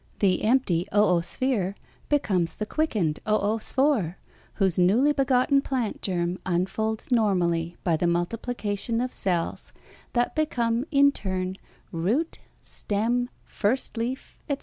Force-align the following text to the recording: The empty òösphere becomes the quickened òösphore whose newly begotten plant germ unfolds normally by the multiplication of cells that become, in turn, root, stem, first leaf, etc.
The 0.17 0.41
empty 0.43 0.87
òösphere 0.91 1.75
becomes 2.09 2.55
the 2.55 2.65
quickened 2.65 3.19
òösphore 3.27 4.15
whose 4.55 4.79
newly 4.79 5.13
begotten 5.13 5.61
plant 5.61 6.01
germ 6.01 6.39
unfolds 6.43 7.11
normally 7.11 7.77
by 7.83 7.97
the 7.97 8.07
multiplication 8.07 8.99
of 8.99 9.13
cells 9.13 9.71
that 10.13 10.33
become, 10.35 10.87
in 10.89 11.11
turn, 11.11 11.55
root, 11.91 12.39
stem, 12.63 13.29
first 13.45 13.95
leaf, 13.95 14.39
etc. 14.49 14.59